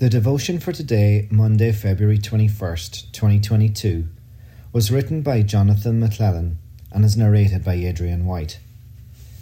[0.00, 4.08] The devotion for today, Monday, February 21st, 2022,
[4.72, 6.56] was written by Jonathan McClellan
[6.90, 8.60] and is narrated by Adrian White.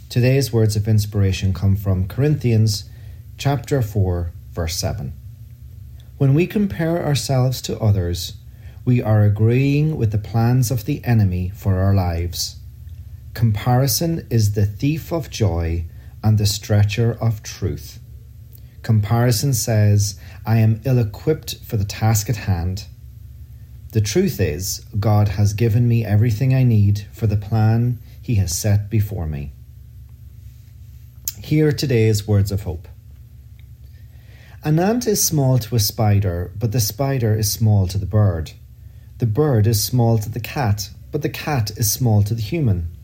[0.09, 2.91] Today's words of inspiration come from Corinthians
[3.37, 5.13] chapter 4, verse 7.
[6.17, 8.33] When we compare ourselves to others,
[8.85, 12.57] we are agreeing with the plans of the enemy for our lives.
[13.33, 15.85] Comparison is the thief of joy
[16.25, 18.01] and the stretcher of truth.
[18.83, 22.87] Comparison says, I am ill equipped for the task at hand.
[23.93, 28.55] The truth is, God has given me everything I need for the plan He has
[28.55, 29.53] set before me.
[31.43, 32.87] Hear today's words of hope.
[34.63, 38.53] An ant is small to a spider, but the spider is small to the bird.
[39.19, 42.95] The bird is small to the cat, but the cat is small to the human.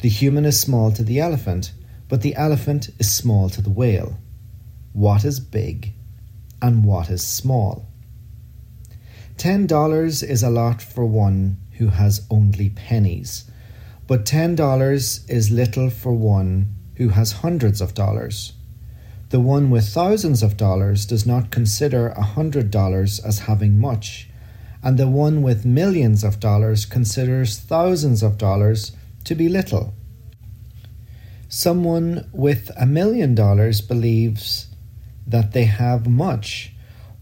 [0.00, 1.72] The human is small to the elephant,
[2.08, 4.18] but the elephant is small to the whale
[4.96, 5.92] what is big
[6.62, 7.86] and what is small.
[9.36, 13.44] Ten dollars is a lot for one who has only pennies,
[14.06, 18.54] but ten dollars is little for one who has hundreds of dollars.
[19.28, 24.30] The one with thousands of dollars does not consider a hundred dollars as having much,
[24.82, 28.92] and the one with millions of dollars considers thousands of dollars
[29.24, 29.92] to be little.
[31.50, 34.68] Someone with a million dollars believes
[35.26, 36.72] that they have much,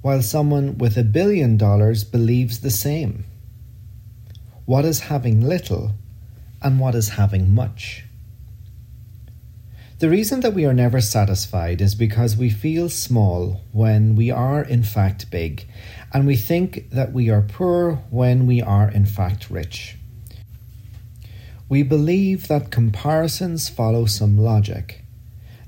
[0.03, 3.25] while someone with a billion dollars believes the same.
[4.67, 5.93] What is having little
[6.63, 8.05] and what is having much?
[10.01, 14.63] The reason that we are never satisfied is because we feel small when we are
[14.63, 15.67] in fact big,
[16.13, 19.97] and we think that we are poor when we are in fact rich.
[21.69, 25.04] We believe that comparisons follow some logic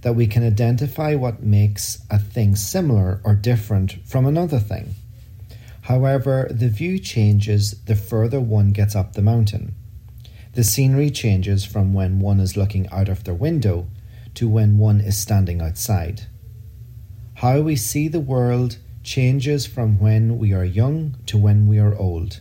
[0.02, 4.94] that we can identify what makes a thing similar or different from another thing.
[5.82, 9.74] However, the view changes the further one gets up the mountain.
[10.54, 13.86] The scenery changes from when one is looking out of their window
[14.34, 16.22] to when one is standing outside.
[17.34, 21.94] How we see the world changes from when we are young to when we are
[21.94, 22.40] old.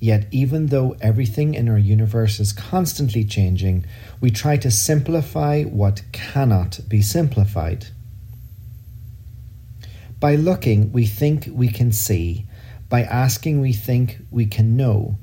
[0.00, 3.84] Yet, even though everything in our universe is constantly changing,
[4.18, 7.88] we try to simplify what cannot be simplified.
[10.18, 12.46] By looking, we think we can see.
[12.88, 15.18] By asking, we think we can know.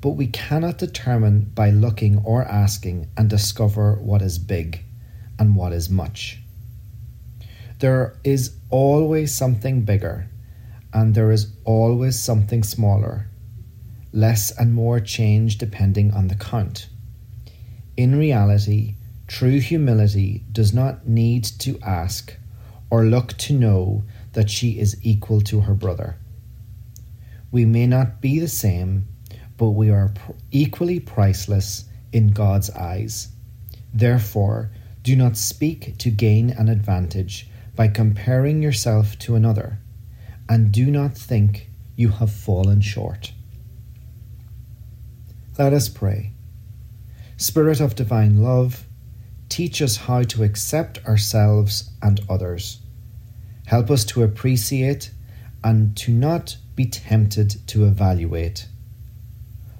[0.00, 4.84] But we cannot determine by looking or asking and discover what is big
[5.38, 6.40] and what is much.
[7.78, 10.28] There is always something bigger,
[10.92, 13.28] and there is always something smaller
[14.16, 16.88] less and more change depending on the count.
[17.98, 18.94] In reality,
[19.26, 22.34] true humility does not need to ask
[22.88, 26.16] or look to know that she is equal to her brother.
[27.52, 29.06] We may not be the same,
[29.58, 30.14] but we are
[30.50, 33.28] equally priceless in God's eyes.
[33.92, 34.70] Therefore,
[35.02, 39.78] do not speak to gain an advantage by comparing yourself to another,
[40.48, 43.32] and do not think you have fallen short.
[45.58, 46.32] Let us pray.
[47.38, 48.86] Spirit of divine love,
[49.48, 52.80] teach us how to accept ourselves and others.
[53.66, 55.10] Help us to appreciate
[55.64, 58.66] and to not be tempted to evaluate.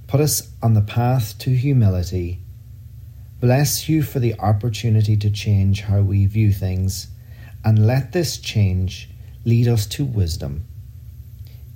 [0.06, 2.41] Put us on the path to humility.
[3.41, 7.09] Bless you for the opportunity to change how we view things,
[7.65, 9.10] and let this change
[9.44, 10.65] lead us to wisdom.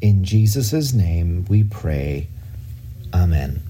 [0.01, 2.29] In Jesus' name we pray.
[3.13, 3.70] Amen.